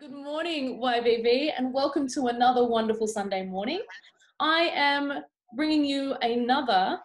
Good 0.00 0.12
morning, 0.12 0.80
YBV, 0.80 1.52
and 1.56 1.72
welcome 1.72 2.08
to 2.08 2.26
another 2.26 2.66
wonderful 2.66 3.06
Sunday 3.06 3.44
morning. 3.44 3.80
I 4.40 4.70
am 4.74 5.22
bringing 5.54 5.84
you 5.84 6.14
another 6.22 6.98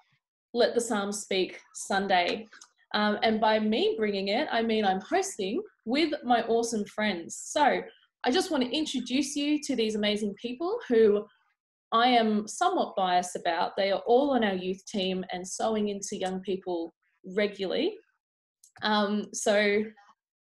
Let 0.54 0.74
the 0.74 0.82
Psalms 0.82 1.20
Speak 1.20 1.60
Sunday. 1.76 2.48
Um, 2.96 3.20
and 3.22 3.40
by 3.40 3.60
me 3.60 3.96
bringing 3.98 4.30
it, 4.30 4.48
I 4.52 4.64
mean 4.64 4.86
I'm 4.86 5.02
hosting 5.02 5.62
with 5.86 6.14
my 6.24 6.42
awesome 6.44 6.84
friends. 6.86 7.36
So 7.36 7.82
I 8.24 8.32
just 8.32 8.50
want 8.50 8.64
to 8.64 8.76
introduce 8.76 9.36
you 9.36 9.62
to 9.64 9.76
these 9.76 9.96
amazing 9.96 10.34
people 10.42 10.80
who 10.88 11.26
I 11.92 12.08
am 12.08 12.48
somewhat 12.48 12.96
biased 12.96 13.36
about. 13.36 13.74
They 13.78 13.92
are 13.92 14.02
all 14.08 14.32
on 14.32 14.44
our 14.44 14.56
youth 14.56 14.84
team 14.86 15.24
and 15.32 15.48
sowing 15.48 15.90
into 15.90 16.18
young 16.18 16.40
people 16.42 16.94
regularly. 17.36 17.98
Um, 18.82 19.26
so 19.34 19.84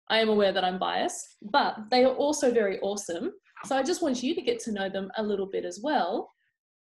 I 0.10 0.20
am 0.20 0.30
aware 0.30 0.52
that 0.52 0.64
I'm 0.64 0.80
biased, 0.80 1.38
but 1.42 1.76
they 1.90 2.04
are 2.04 2.14
also 2.14 2.52
very 2.52 2.80
awesome. 2.82 3.32
So 3.66 3.78
I 3.78 3.84
just 3.84 4.02
want 4.02 4.22
you 4.22 4.36
to 4.36 4.42
get 4.42 4.60
to 4.62 4.72
know 4.72 4.90
them 4.90 5.10
a 5.18 5.24
little 5.24 5.46
bit 5.46 5.66
as 5.66 5.80
well. 5.82 6.30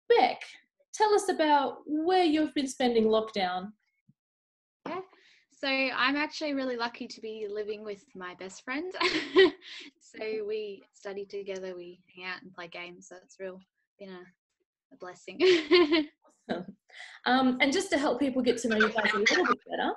Beck, 0.09 0.41
tell 0.93 1.13
us 1.13 1.29
about 1.29 1.77
where 1.85 2.23
you've 2.23 2.53
been 2.53 2.67
spending 2.67 3.05
lockdown. 3.05 3.71
Yeah. 4.87 4.99
So 5.51 5.67
I'm 5.69 6.17
actually 6.17 6.53
really 6.53 6.75
lucky 6.75 7.07
to 7.07 7.21
be 7.21 7.47
living 7.49 7.85
with 7.85 8.03
my 8.15 8.35
best 8.35 8.65
friend. 8.65 8.93
so 9.99 10.45
we 10.45 10.83
study 10.93 11.25
together, 11.25 11.73
we 11.75 12.01
hang 12.13 12.25
out 12.25 12.41
and 12.41 12.53
play 12.53 12.67
games. 12.67 13.07
So 13.07 13.15
it's 13.23 13.39
real 13.39 13.61
been 13.97 14.09
a, 14.09 14.21
a 14.93 14.97
blessing. 14.99 15.39
awesome. 16.49 16.75
Um, 17.25 17.57
and 17.61 17.71
just 17.71 17.89
to 17.91 17.97
help 17.97 18.19
people 18.19 18.41
get 18.41 18.57
to 18.59 18.67
know 18.67 18.77
you 18.77 18.89
guys 18.89 19.11
a 19.13 19.17
little 19.17 19.45
bit 19.45 19.59
better, 19.69 19.93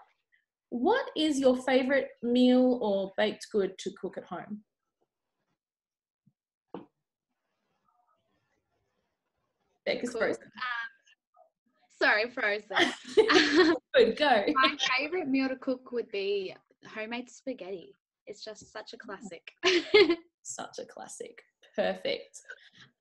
what 0.70 1.06
is 1.16 1.38
your 1.38 1.56
favorite 1.56 2.09
meal 2.23 2.79
or 2.83 3.12
baked 3.16 3.47
good 3.52 3.79
to 3.79 3.91
cook 4.01 4.19
at 4.19 4.24
home? 4.24 4.62
Beck 9.85 10.02
is 10.02 10.13
frozen. 10.13 10.43
Um, 10.43 11.07
sorry, 12.02 12.29
frozen. 12.30 12.93
good, 13.95 14.16
go. 14.16 14.45
My 14.54 14.76
favorite 14.99 15.29
meal 15.29 15.49
to 15.49 15.57
cook 15.57 15.93
would 15.93 16.10
be 16.10 16.54
homemade 16.93 17.30
spaghetti. 17.30 17.95
It's 18.26 18.45
just 18.45 18.73
such 18.73 18.93
a 18.93 18.96
classic. 18.96 19.52
such 20.43 20.80
a 20.80 20.85
classic. 20.85 21.41
Perfect. 21.76 22.41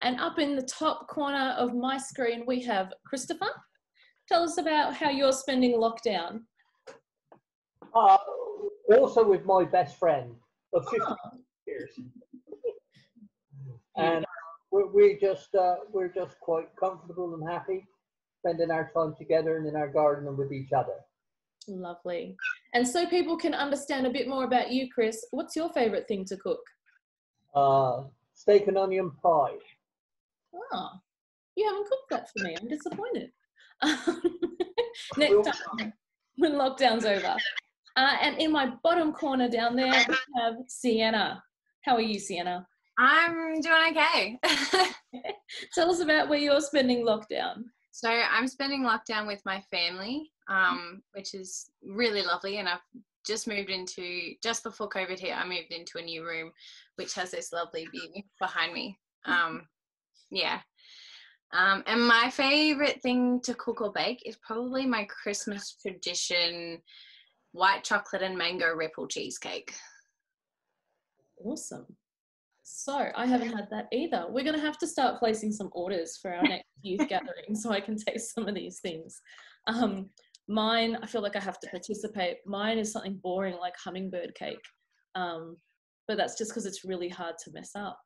And 0.02 0.20
up 0.20 0.38
in 0.38 0.56
the 0.56 0.62
top 0.62 1.08
corner 1.08 1.56
of 1.58 1.73
my 1.73 1.97
screen, 1.97 2.44
we 2.45 2.62
have 2.64 2.94
Christopher. 3.08 3.50
Tell 4.28 4.44
us 4.44 4.59
about 4.59 4.94
how 4.94 5.09
you're 5.09 5.31
spending 5.31 5.73
lockdown. 5.73 6.42
Uh, 7.96 8.18
also 8.98 9.28
with 9.28 9.46
my 9.46 9.64
best 9.64 9.98
friend 9.98 10.36
of 10.74 10.84
50 10.90 11.06
oh. 11.08 11.16
years. 11.66 11.92
and 13.98 14.26
we're, 14.72 14.88
we're 14.88 15.20
just 15.20 15.56
uh, 15.56 15.76
we're 15.92 16.10
just 16.10 16.40
quite 16.42 16.68
comfortable 16.78 17.34
and 17.34 17.50
happy 17.50 17.88
spending 18.40 18.70
our 18.70 18.92
time 18.94 19.16
together 19.18 19.58
and 19.58 19.66
in 19.66 19.76
our 19.76 19.88
garden 19.88 20.28
and 20.28 20.38
with 20.38 20.52
each 20.52 20.72
other. 20.72 20.94
Lovely. 21.68 22.36
And 22.74 22.88
so 22.88 23.08
people 23.08 23.38
can 23.38 23.56
understand 23.56 24.06
a 24.06 24.12
bit 24.12 24.28
more 24.28 24.44
about 24.44 24.72
you, 24.72 24.88
Chris. 24.94 25.26
What's 25.32 25.56
your 25.56 25.70
favorite 25.70 26.08
thing 26.08 26.26
to 26.26 26.38
cook? 26.38 26.59
Uh, 27.56 28.04
steak 28.36 28.68
and 28.68 28.78
onion 28.78 29.12
pie. 29.24 29.56
Oh, 30.54 30.90
you 31.56 31.66
haven't 31.66 31.88
cooked 31.90 32.09
that 32.12 32.30
for 32.30 32.44
me. 32.44 32.56
I'm 32.59 32.68
disappointed. 32.68 33.32
Next 35.18 35.50
time 35.78 35.94
when 36.38 36.54
lockdown's 36.54 37.06
over. 37.06 37.36
Uh, 37.96 38.18
and 38.22 38.38
in 38.40 38.52
my 38.52 38.72
bottom 38.84 39.14
corner 39.14 39.50
down 39.50 39.76
there, 39.76 40.06
we 40.08 40.16
have 40.42 40.56
Sienna. 40.68 41.42
How 41.82 41.96
are 41.96 42.02
you, 42.02 42.20
Sienna? 42.20 42.68
I'm 42.98 43.62
doing 43.62 43.98
okay. 43.98 44.40
Tell 45.74 45.92
us 45.92 46.00
about 46.00 46.30
where 46.30 46.40
you're 46.40 46.62
spending 46.62 47.06
lockdown. 47.06 47.64
So 47.92 48.10
I'm 48.10 48.48
spending 48.48 48.84
lockdown 48.84 49.28
with 49.28 49.42
my 49.46 49.62
family, 49.72 50.31
um, 50.50 51.02
which 51.14 51.34
is 51.34 51.69
really 51.81 52.24
lovely, 52.24 52.58
and 52.58 52.68
I've 52.68 52.81
just 53.25 53.47
moved 53.47 53.69
into 53.69 54.34
just 54.44 54.64
before 54.64 54.90
COVID 54.90 55.19
hit. 55.19 55.38
I 55.38 55.46
moved 55.46 55.72
into 55.72 55.98
a 55.98 56.02
new 56.02 56.25
room, 56.25 56.52
which 56.98 57.14
has 57.16 57.31
this 57.31 57.52
lovely 57.52 57.86
view 57.86 58.24
behind 58.40 58.74
me. 58.74 58.98
Um, 59.25 59.68
yeah. 60.31 60.59
Um, 61.53 61.84
and 61.88 62.06
my 62.06 62.30
favorite 62.31 63.02
thing 63.02 63.40
to 63.42 63.53
cook 63.53 63.81
or 63.81 63.92
bake 63.92 64.24
is 64.25 64.38
probably 64.38 64.86
my 64.86 65.06
Christmas 65.06 65.78
tradition 65.81 66.81
white 67.56 67.84
chocolate 67.84 68.22
and 68.22 68.38
mango 68.38 68.74
ripple 68.74 69.08
cheesecake. 69.08 69.74
Awesome. 71.44 71.86
So 72.64 73.10
I 73.16 73.26
haven't 73.26 73.54
had 73.56 73.68
that 73.72 73.88
either. 73.94 74.26
We're 74.30 74.44
going 74.44 74.56
to 74.56 74.62
have 74.62 74.78
to 74.80 74.88
start 74.88 75.20
placing 75.20 75.52
some 75.52 75.70
orders 75.72 76.18
for 76.22 76.34
our 76.34 76.44
next 76.44 76.66
youth 76.82 77.08
gathering 77.08 77.56
so 77.56 77.72
I 77.72 77.80
can 77.80 77.96
taste 77.96 78.34
some 78.34 78.48
of 78.48 78.56
these 78.56 78.80
things. 78.80 79.22
Um, 79.68 80.10
mine, 80.48 80.98
I 81.02 81.06
feel 81.06 81.22
like 81.22 81.36
I 81.36 81.40
have 81.40 81.60
to 81.62 81.70
participate. 81.70 82.38
Mine 82.46 82.78
is 82.78 82.92
something 82.92 83.20
boring 83.24 83.58
like 83.60 83.76
hummingbird 83.82 84.34
cake, 84.36 84.64
um, 85.16 85.58
but 86.08 86.18
that's 86.18 86.38
just 86.38 86.52
because 86.52 86.66
it's 86.66 86.84
really 86.84 87.10
hard 87.10 87.36
to 87.44 87.52
mess 87.54 87.72
up. 87.76 87.98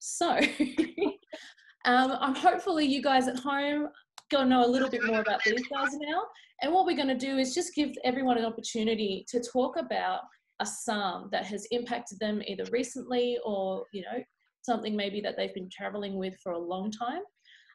So 0.00 0.30
um, 1.86 2.16
I'm 2.20 2.34
hopefully 2.34 2.86
you 2.86 3.02
guys 3.02 3.28
at 3.28 3.38
home 3.38 3.88
going 4.30 4.48
to 4.48 4.50
know 4.50 4.64
a 4.64 4.70
little 4.70 4.90
bit 4.90 5.04
more 5.04 5.20
about 5.20 5.40
these 5.44 5.66
guys 5.68 5.94
now. 5.94 6.22
And 6.62 6.72
what 6.72 6.86
we're 6.86 6.96
going 6.96 7.08
to 7.08 7.14
do 7.14 7.38
is 7.38 7.54
just 7.54 7.74
give 7.74 7.90
everyone 8.04 8.38
an 8.38 8.44
opportunity 8.44 9.24
to 9.28 9.40
talk 9.40 9.76
about 9.76 10.20
a 10.60 10.66
psalm 10.66 11.28
that 11.30 11.46
has 11.46 11.66
impacted 11.70 12.18
them 12.18 12.42
either 12.46 12.64
recently 12.72 13.38
or, 13.44 13.84
you 13.92 14.02
know, 14.02 14.22
something 14.62 14.96
maybe 14.96 15.20
that 15.20 15.36
they've 15.36 15.54
been 15.54 15.70
traveling 15.70 16.16
with 16.16 16.34
for 16.42 16.52
a 16.52 16.58
long 16.58 16.90
time. 16.90 17.22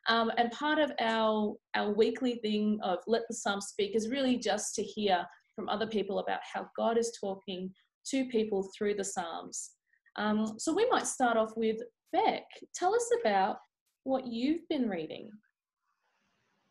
Um, 0.10 0.32
and 0.38 0.52
part 0.52 0.80
of 0.80 0.92
our, 1.00 1.56
our 1.76 1.94
weekly 1.94 2.36
thing 2.36 2.78
of 2.84 3.00
Let 3.08 3.22
the 3.30 3.36
Psalm 3.36 3.62
Speak 3.62 3.96
is 3.96 4.10
really 4.10 4.38
just 4.38 4.76
to 4.76 4.84
hear 4.84 5.26
from 5.56 5.70
other 5.70 5.88
people 5.88 6.20
about 6.20 6.40
how 6.52 6.68
God 6.76 6.98
is 6.98 7.18
talking 7.20 7.72
to 8.08 8.26
people 8.26 8.70
through 8.78 8.96
the 8.96 9.04
Psalms. 9.04 9.72
Um, 10.18 10.56
so 10.58 10.74
we 10.74 10.90
might 10.90 11.08
start 11.08 11.38
off 11.38 11.52
with 11.56 11.78
Beck. 12.12 12.44
Tell 12.76 12.94
us 12.94 13.10
about 13.22 13.58
what 14.04 14.28
you've 14.28 14.68
been 14.68 14.90
reading. 14.90 15.30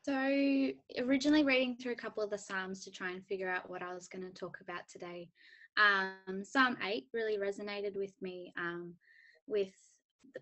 So, 0.04 0.12
originally 0.98 1.44
reading 1.44 1.76
through 1.76 1.92
a 1.92 1.96
couple 1.96 2.24
of 2.24 2.30
the 2.30 2.38
Psalms 2.38 2.82
to 2.84 2.90
try 2.90 3.12
and 3.12 3.24
figure 3.24 3.48
out 3.48 3.70
what 3.70 3.82
I 3.82 3.94
was 3.94 4.08
going 4.08 4.24
to 4.24 4.34
talk 4.34 4.58
about 4.60 4.88
today. 4.90 5.28
Um, 5.76 6.44
Psalm 6.44 6.76
8 6.84 7.06
really 7.14 7.38
resonated 7.38 7.96
with 7.96 8.12
me 8.20 8.52
um, 8.58 8.94
with 9.46 9.72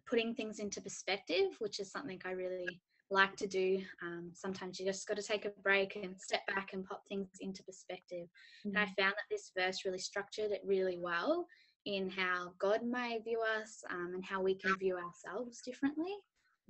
putting 0.09 0.35
things 0.35 0.61
into 0.61 0.81
perspective, 0.81 1.57
which 1.59 1.79
is 1.79 1.93
something 1.93 2.19
I 2.25 2.31
really 2.31 2.81
like 3.11 3.37
to 3.37 3.47
do. 3.47 3.83
Um, 4.03 4.31
sometimes 4.33 4.81
you 4.81 4.87
just 4.87 5.07
got 5.07 5.19
to 5.19 5.23
take 5.23 5.45
a 5.45 5.51
break 5.63 5.95
and 5.97 6.19
step 6.19 6.41
back 6.47 6.71
and 6.73 6.85
pop 6.85 7.03
things 7.09 7.29
into 7.41 7.63
perspective. 7.63 8.29
Mm-hmm. 8.67 8.69
And 8.71 8.79
I 8.79 8.85
mm-hmm. 8.85 9.03
found 9.03 9.13
that 9.13 9.29
this 9.31 9.53
verse 9.57 9.85
really 9.85 9.99
structured 9.99 10.53
it 10.53 10.63
really 10.65 10.99
well 10.99 11.47
in 11.85 12.09
how 12.09 12.53
God 12.59 12.83
may 12.83 13.19
view 13.23 13.43
us 13.61 13.83
um, 13.91 14.13
and 14.15 14.25
how 14.25 14.41
we 14.41 14.55
can 14.55 14.75
view 14.79 14.97
ourselves 14.97 15.61
differently. 15.63 16.15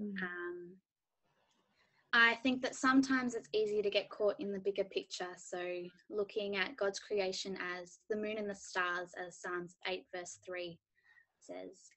Mm-hmm. 0.01 0.25
Um, 0.25 0.77
I 2.13 2.35
think 2.43 2.61
that 2.63 2.75
sometimes 2.75 3.35
it's 3.35 3.49
easy 3.53 3.83
to 3.83 3.91
get 3.91 4.11
caught 4.11 4.41
in 4.41 4.53
the 4.53 4.59
bigger 4.59 4.85
picture. 4.85 5.29
So, 5.37 5.61
looking 6.09 6.57
at 6.57 6.77
God's 6.77 6.99
creation 6.99 7.57
as 7.79 7.99
the 8.09 8.17
moon 8.17 8.37
and 8.37 8.51
the 8.51 8.55
stars, 8.55 9.13
as 9.25 9.41
Psalms 9.41 9.77
8, 9.87 10.05
verse 10.15 10.39
3 10.45 10.79
says. 11.39 11.91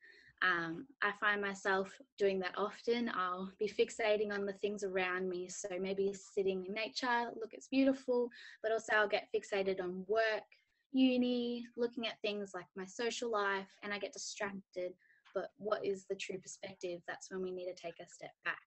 Um, 0.43 0.87
I 1.01 1.13
find 1.19 1.41
myself 1.41 1.89
doing 2.19 2.37
that 2.39 2.53
often. 2.57 3.09
I'll 3.15 3.49
be 3.59 3.67
fixating 3.67 4.31
on 4.31 4.45
the 4.45 4.53
things 4.53 4.83
around 4.83 5.29
me. 5.29 5.47
So, 5.49 5.69
maybe 5.79 6.13
sitting 6.13 6.65
in 6.67 6.73
nature, 6.73 7.31
look, 7.35 7.53
it's 7.53 7.67
beautiful, 7.67 8.29
but 8.61 8.71
also 8.71 8.93
I'll 8.93 9.07
get 9.07 9.29
fixated 9.35 9.81
on 9.81 10.05
work, 10.07 10.43
uni, 10.91 11.65
looking 11.75 12.05
at 12.05 12.21
things 12.21 12.51
like 12.53 12.67
my 12.75 12.85
social 12.85 13.31
life, 13.31 13.69
and 13.81 13.91
I 13.91 13.97
get 13.97 14.13
distracted. 14.13 14.93
But 15.33 15.49
what 15.57 15.83
is 15.83 16.05
the 16.07 16.15
true 16.15 16.37
perspective? 16.37 17.01
That's 17.07 17.31
when 17.31 17.41
we 17.41 17.49
need 17.49 17.65
to 17.65 17.81
take 17.81 17.99
a 17.99 18.07
step 18.07 18.33
back. 18.45 18.59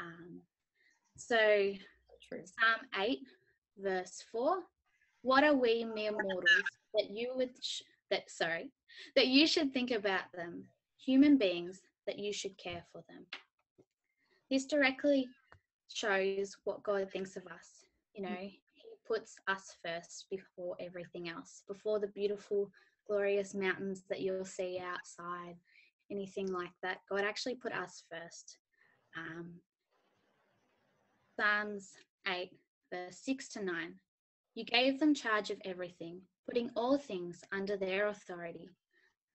Um, 0.00 0.40
so, 1.16 1.72
Psalm 2.30 2.88
8, 2.98 3.18
verse 3.78 4.24
4 4.32 4.58
What 5.22 5.44
are 5.44 5.54
we 5.54 5.84
mere 5.84 6.12
mortals 6.12 6.64
that 6.94 7.10
you 7.10 7.32
would, 7.34 7.50
sh- 7.62 7.82
that, 8.10 8.30
sorry, 8.30 8.72
that 9.16 9.28
you 9.28 9.46
should 9.46 9.72
think 9.72 9.90
about 9.90 10.32
them, 10.34 10.64
human 10.98 11.36
beings 11.36 11.80
that 12.06 12.18
you 12.18 12.32
should 12.32 12.56
care 12.58 12.84
for 12.92 13.02
them? 13.08 13.26
This 14.50 14.66
directly 14.66 15.28
shows 15.92 16.56
what 16.64 16.82
God 16.82 17.10
thinks 17.10 17.36
of 17.36 17.46
us. 17.46 17.84
You 18.14 18.22
know, 18.22 18.36
He 18.40 18.82
puts 19.06 19.36
us 19.48 19.76
first 19.84 20.26
before 20.30 20.76
everything 20.80 21.28
else, 21.28 21.62
before 21.68 21.98
the 21.98 22.08
beautiful, 22.08 22.70
glorious 23.06 23.54
mountains 23.54 24.02
that 24.08 24.20
you'll 24.20 24.44
see 24.44 24.80
outside, 24.82 25.56
anything 26.10 26.52
like 26.52 26.72
that. 26.82 26.98
God 27.10 27.22
actually 27.24 27.56
put 27.56 27.72
us 27.72 28.02
first. 28.10 28.58
Um, 29.16 29.52
Psalms 31.36 31.92
8, 32.28 32.50
verse 32.92 33.18
6 33.22 33.48
to 33.50 33.64
9. 33.64 33.94
You 34.54 34.64
gave 34.64 35.00
them 35.00 35.14
charge 35.14 35.50
of 35.50 35.60
everything, 35.64 36.20
putting 36.46 36.70
all 36.76 36.96
things 36.96 37.42
under 37.52 37.76
their 37.76 38.08
authority 38.08 38.70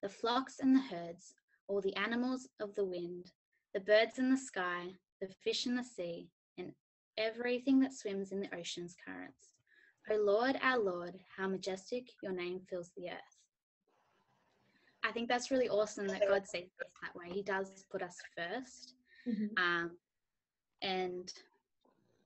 the 0.02 0.10
flocks 0.10 0.60
and 0.62 0.74
the 0.74 0.80
herds, 0.80 1.34
all 1.68 1.82
the 1.82 1.96
animals 1.98 2.48
of 2.62 2.74
the 2.76 2.86
wind, 2.86 3.32
the 3.74 3.82
birds 3.82 4.18
in 4.18 4.32
the 4.32 4.38
sky, 4.38 4.86
the 5.20 5.28
fish 5.44 5.66
in 5.66 5.76
the 5.76 5.84
sea, 5.84 6.30
and 6.58 6.72
everything 7.18 7.82
that 7.82 7.94
swims 7.94 8.32
in 8.32 8.40
the 8.40 8.56
ocean's 8.56 8.96
currents. 9.06 9.56
O 10.10 10.16
Lord, 10.16 10.58
our 10.64 10.80
Lord, 10.80 11.20
how 11.36 11.50
majestic 11.50 12.10
your 12.24 12.32
name 12.32 12.62
fills 12.70 12.92
the 12.96 13.10
earth. 13.10 13.38
I 15.04 15.12
think 15.12 15.28
that's 15.28 15.52
really 15.52 15.70
awesome 15.70 16.08
that 16.08 16.28
God 16.28 16.48
sees 16.48 16.70
us 16.82 16.88
that 17.02 17.16
way. 17.16 17.30
He 17.34 17.44
does 17.44 17.84
put 17.92 18.02
us 18.02 18.18
1st 18.38 18.94
Mhm. 19.28 19.60
Um, 19.60 19.98
and 20.82 21.32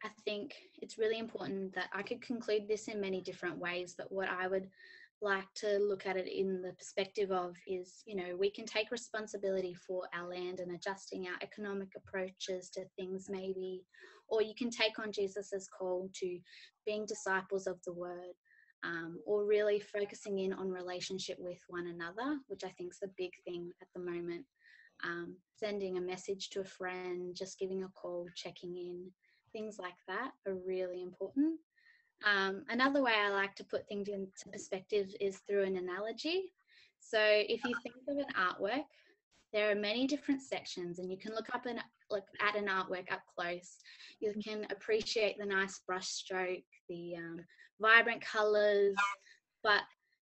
I 0.04 0.10
think 0.26 0.54
it's 0.82 0.98
really 0.98 1.18
important 1.18 1.74
that 1.76 1.90
I 1.94 2.04
could 2.04 2.22
conclude 2.22 2.68
this 2.68 2.88
in 2.88 3.00
many 3.00 3.22
different 3.22 3.58
ways, 3.58 3.96
but 3.98 4.12
what 4.12 4.30
I 4.30 4.48
would 4.48 4.68
like 5.22 5.48
to 5.56 5.80
look 5.80 6.06
at 6.06 6.18
it 6.18 6.28
in 6.28 6.62
the 6.62 6.74
perspective 6.74 7.32
of 7.32 7.56
is, 7.66 8.04
you 8.06 8.16
know, 8.16 8.36
we 8.38 8.52
can 8.52 8.66
take 8.66 8.92
responsibility 8.92 9.74
for 9.74 10.04
our 10.14 10.30
land 10.30 10.60
and 10.60 10.74
adjusting 10.74 11.28
our 11.28 11.38
economic 11.42 11.90
approaches 11.96 12.70
to 12.72 12.84
things, 12.98 13.28
maybe, 13.30 13.86
or 14.28 14.42
you 14.42 14.54
can 14.58 14.70
take 14.70 15.00
on 15.00 15.14
Jesus's 15.14 15.70
call 15.70 16.10
to 16.16 16.40
being 16.86 17.06
disciples 17.06 17.68
of 17.68 17.78
the 17.86 17.94
word. 17.94 18.36
Um, 18.86 19.22
or 19.26 19.46
really 19.46 19.80
focusing 19.80 20.40
in 20.40 20.52
on 20.52 20.70
relationship 20.70 21.38
with 21.40 21.60
one 21.70 21.88
another, 21.88 22.38
which 22.50 22.66
I 22.66 22.70
think 22.72 22.92
is 22.92 23.00
the 23.02 23.10
big 23.18 23.32
thing 23.46 23.72
at 23.82 23.88
the 23.96 24.02
moment 24.02 24.44
um, 25.04 25.36
sending 25.58 25.98
a 25.98 26.02
message 26.02 26.50
to 26.50 26.62
a 26.62 26.66
friend, 26.66 27.36
just 27.36 27.60
giving 27.60 27.84
a 27.84 27.88
call, 27.90 28.28
checking 28.36 28.76
in, 28.76 29.12
things 29.54 29.78
like 29.80 29.94
that 30.08 30.32
are 30.48 30.56
really 30.68 31.02
important. 31.02 31.60
Um, 32.26 32.64
another 32.70 33.02
way 33.02 33.14
I 33.16 33.30
like 33.30 33.56
to 33.56 33.64
put 33.64 33.88
things 33.88 34.08
into 34.08 34.50
perspective 34.52 35.14
is 35.20 35.40
through 35.48 35.64
an 35.64 35.78
analogy. 35.78 36.52
So 37.00 37.20
if 37.22 37.64
you 37.66 37.74
think 37.84 37.96
of 38.08 38.18
an 38.18 38.26
artwork, 38.38 38.86
there 39.52 39.70
are 39.70 39.76
many 39.76 40.08
different 40.08 40.42
sections, 40.42 41.00
and 41.00 41.12
you 41.12 41.18
can 41.18 41.36
look 41.36 41.54
up 41.54 41.66
and 41.68 41.80
look 42.10 42.26
at 42.42 42.56
an 42.56 42.68
artwork 42.68 43.12
up 43.12 43.22
close. 43.38 43.78
You 44.20 44.34
can 44.44 44.66
appreciate 44.72 45.38
the 45.38 45.46
nice 45.46 45.80
brush 45.86 46.08
stroke, 46.08 46.64
the 46.90 47.16
um, 47.18 47.40
vibrant 47.80 48.22
colors, 48.22 48.96
but 49.64 49.82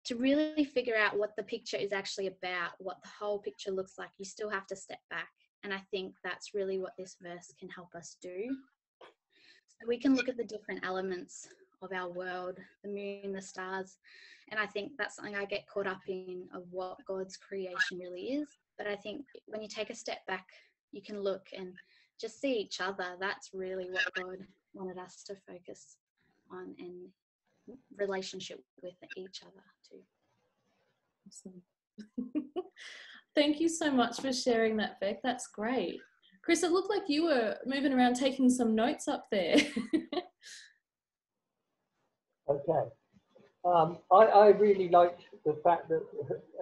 to 0.07 0.17
really 0.17 0.65
figure 0.65 0.97
out 0.97 1.19
what 1.19 1.37
the 1.37 1.43
picture 1.43 1.77
is 1.77 1.93
actually 1.93 2.29
about, 2.29 2.71
what 2.79 2.97
the 3.03 3.11
whole 3.19 3.39
picture 3.39 3.71
looks 3.71 3.99
like, 3.99 4.09
you 4.17 4.25
still 4.25 4.49
have 4.49 4.67
to 4.69 4.77
step 4.77 5.01
back. 5.11 5.29
And 5.65 5.75
I 5.75 5.83
think 5.91 6.15
that's 6.25 6.55
really 6.55 6.79
what 6.79 6.93
this 6.97 7.17
verse 7.21 7.53
can 7.59 7.69
help 7.69 7.95
us 7.95 8.17
do. 8.23 8.57
So 9.81 9.87
we 9.87 9.99
can 9.99 10.15
look 10.15 10.29
at 10.29 10.37
the 10.37 10.45
different 10.45 10.85
elements 10.85 11.49
of 11.83 11.93
our 11.93 12.11
world, 12.11 12.59
the 12.83 12.89
moon, 12.89 13.33
the 13.33 13.43
stars, 13.43 13.99
and 14.51 14.59
I 14.59 14.67
think 14.67 14.93
that's 14.97 15.17
something 15.17 15.37
I 15.37 15.45
get 15.45 15.67
caught 15.67 15.87
up 15.87 16.01
in 16.07 16.49
of 16.55 16.65
what 16.71 17.05
God's 17.07 17.37
creation 17.37 17.99
really 17.99 18.33
is. 18.33 18.49
But 18.77 18.87
I 18.87 18.97
think 18.97 19.25
when 19.47 19.63
you 19.63 19.69
take 19.69 19.91
a 19.91 19.95
step 19.95 20.25
back, 20.27 20.47
you 20.93 21.03
can 21.03 21.21
look 21.21 21.47
and 21.57 21.75
just 22.21 22.41
see 22.41 22.55
each 22.55 22.81
other. 22.81 23.17
That's 23.21 23.51
really 23.53 23.89
what 23.91 24.05
God 24.15 24.39
wanted 24.73 24.99
us 24.99 25.23
to 25.25 25.37
focus 25.47 25.97
on 26.51 26.75
and 26.79 27.77
relationship 27.97 28.63
with 28.83 28.95
each 29.17 29.43
other 29.43 29.65
too. 29.89 30.01
Awesome. 31.29 31.63
Thank 33.35 33.61
you 33.61 33.69
so 33.69 33.91
much 33.91 34.21
for 34.21 34.33
sharing 34.33 34.77
that, 34.79 34.99
Beck. 35.01 35.23
That's 35.23 35.47
great. 35.49 36.01
Chris, 36.49 36.63
it 36.63 36.73
looked 36.73 36.89
like 36.89 37.03
you 37.09 37.25
were 37.25 37.59
moving 37.67 37.93
around 37.93 38.15
taking 38.15 38.49
some 38.49 38.75
notes 38.75 39.07
up 39.07 39.27
there. 39.31 39.57
Okay. 42.51 42.89
Um, 43.67 43.99
I, 44.11 44.25
I 44.25 44.47
really 44.47 44.89
liked 44.89 45.21
the 45.45 45.61
fact 45.63 45.91
that 45.91 46.01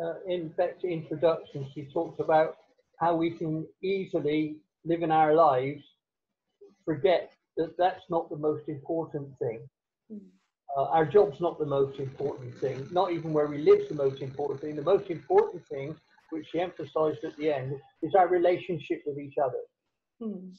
uh, 0.02 0.14
in 0.26 0.48
Beck's 0.56 0.82
introduction, 0.82 1.64
she 1.72 1.84
talks 1.94 2.18
about 2.18 2.56
how 2.98 3.14
we 3.14 3.30
can 3.30 3.64
easily 3.84 4.56
live 4.84 5.04
in 5.04 5.12
our 5.12 5.32
lives, 5.32 5.84
forget 6.84 7.30
that 7.56 7.78
that's 7.78 8.02
not 8.10 8.28
the 8.28 8.36
most 8.36 8.68
important 8.68 9.28
thing. 9.38 9.60
Mm. 10.12 10.18
Uh, 10.76 10.86
our 10.86 11.06
job's 11.06 11.40
not 11.40 11.60
the 11.60 11.66
most 11.66 12.00
important 12.00 12.58
thing, 12.58 12.88
not 12.90 13.12
even 13.12 13.32
where 13.32 13.46
we 13.46 13.58
live's 13.58 13.88
the 13.88 13.94
most 13.94 14.20
important 14.20 14.60
thing. 14.60 14.74
The 14.74 14.82
most 14.82 15.08
important 15.08 15.64
thing, 15.68 15.94
which 16.30 16.48
she 16.50 16.58
emphasized 16.58 17.22
at 17.22 17.36
the 17.36 17.52
end, 17.52 17.76
is 18.02 18.16
our 18.16 18.26
relationship 18.26 19.02
with 19.06 19.20
each 19.20 19.34
other. 19.40 19.60
Hmm. 20.20 20.50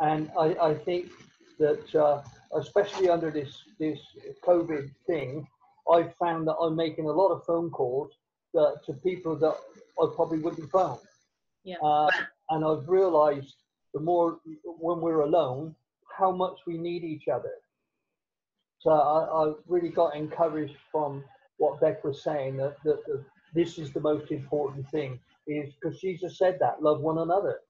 And 0.00 0.30
I, 0.38 0.56
I 0.60 0.74
think 0.74 1.10
that, 1.58 1.94
uh, 1.94 2.22
especially 2.58 3.08
under 3.08 3.30
this, 3.30 3.62
this 3.78 3.98
COVID 4.46 4.90
thing, 5.06 5.46
I've 5.90 6.14
found 6.16 6.46
that 6.48 6.56
I'm 6.56 6.76
making 6.76 7.06
a 7.06 7.12
lot 7.12 7.28
of 7.28 7.44
phone 7.44 7.70
calls 7.70 8.10
that, 8.54 8.80
to 8.86 8.92
people 8.92 9.36
that 9.36 9.56
I 10.00 10.06
probably 10.14 10.38
wouldn't 10.38 10.70
phone. 10.70 10.98
Yeah. 11.64 11.76
Uh, 11.82 12.10
and 12.50 12.64
I've 12.64 12.88
realized 12.88 13.54
the 13.94 14.00
more 14.00 14.38
when 14.64 15.00
we're 15.00 15.22
alone, 15.22 15.74
how 16.16 16.30
much 16.30 16.58
we 16.66 16.76
need 16.76 17.04
each 17.04 17.28
other. 17.28 17.52
So 18.80 18.90
I, 18.90 19.44
I 19.44 19.52
really 19.66 19.88
got 19.88 20.14
encouraged 20.14 20.76
from 20.92 21.24
what 21.56 21.80
Beck 21.80 22.04
was 22.04 22.22
saying 22.22 22.58
that, 22.58 22.76
that, 22.84 23.04
that 23.06 23.24
this 23.54 23.78
is 23.78 23.92
the 23.92 24.00
most 24.00 24.30
important 24.30 24.88
thing 24.90 25.18
is 25.46 25.72
because 25.74 26.00
Jesus 26.00 26.38
said 26.38 26.58
that 26.60 26.82
love 26.82 27.00
one 27.00 27.18
another 27.18 27.60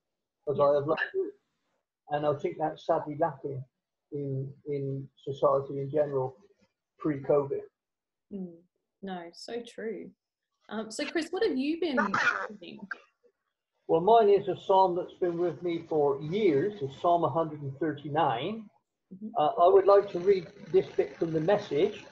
as 0.51 0.61
I 0.61 0.75
have 0.75 0.85
you. 1.15 1.33
And 2.11 2.27
I 2.27 2.35
think 2.35 2.57
that's 2.59 2.87
sadly 2.87 3.17
lacking 3.19 3.63
in 4.13 4.53
in 4.67 5.09
society 5.25 5.81
in 5.81 5.91
general 5.91 6.37
pre-COVID. 6.99 7.61
Mm. 8.33 8.55
No, 9.03 9.25
so 9.33 9.63
true. 9.67 10.11
Um, 10.69 10.91
so, 10.91 11.05
Chris, 11.05 11.29
what 11.31 11.45
have 11.47 11.57
you 11.57 11.79
been 11.81 11.99
reading? 12.51 12.79
Well, 13.89 14.01
mine 14.01 14.31
is 14.31 14.49
a 14.49 14.57
psalm 14.57 14.97
that's 14.97 15.15
been 15.21 15.39
with 15.39 15.63
me 15.63 15.85
for 15.89 16.21
years. 16.21 16.75
It's 16.83 17.01
Psalm 17.01 17.23
139. 17.23 18.69
Mhm. 19.15 19.31
Uh, 19.39 19.47
I 19.63 19.69
would 19.69 19.87
like 19.87 20.11
to 20.11 20.19
read 20.19 20.49
this 20.73 20.87
bit 20.97 21.17
from 21.17 21.33
the 21.33 21.41
message. 21.41 22.05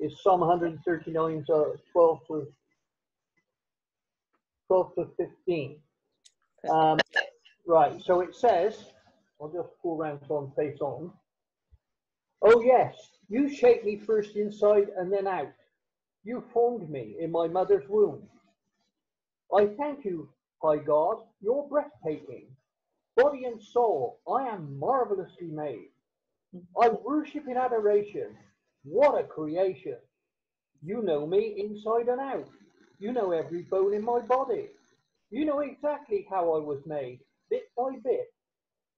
It's 0.00 0.22
Psalm 0.22 0.40
139, 0.40 1.44
so 1.46 1.76
12 1.92 2.26
to 2.26 2.52
12 4.66 4.94
to 4.96 5.06
15. 5.16 5.80
Um, 6.68 6.98
right, 7.70 8.02
so 8.02 8.20
it 8.20 8.34
says, 8.34 8.86
I'll 9.40 9.48
just 9.48 9.68
pull 9.80 9.96
round 9.96 10.20
I'm 10.30 10.50
face 10.56 10.80
on. 10.80 11.12
Oh, 12.42 12.62
yes, 12.62 12.96
you 13.28 13.48
shaped 13.48 13.84
me 13.84 13.96
first 13.96 14.36
inside 14.36 14.88
and 14.96 15.12
then 15.12 15.26
out. 15.26 15.52
You 16.24 16.44
formed 16.52 16.90
me 16.90 17.16
in 17.20 17.30
my 17.30 17.46
mother's 17.46 17.88
womb. 17.88 18.22
I 19.56 19.66
thank 19.78 20.04
you, 20.04 20.28
High 20.62 20.78
God, 20.78 21.22
you're 21.40 21.66
breathtaking. 21.68 22.48
Body 23.16 23.44
and 23.44 23.62
soul, 23.62 24.20
I 24.28 24.48
am 24.48 24.78
marvelously 24.78 25.48
made. 25.48 25.88
I 26.80 26.88
worship 26.88 27.44
in 27.48 27.56
adoration. 27.56 28.36
What 28.82 29.20
a 29.20 29.24
creation. 29.24 29.96
You 30.82 31.02
know 31.02 31.26
me 31.26 31.54
inside 31.58 32.08
and 32.08 32.20
out. 32.20 32.48
You 32.98 33.12
know 33.12 33.32
every 33.32 33.62
bone 33.62 33.94
in 33.94 34.04
my 34.04 34.20
body. 34.20 34.68
You 35.30 35.44
know 35.44 35.60
exactly 35.60 36.26
how 36.28 36.54
I 36.54 36.58
was 36.58 36.80
made, 36.86 37.20
bit 37.50 37.64
by 37.76 37.96
bit. 38.02 38.32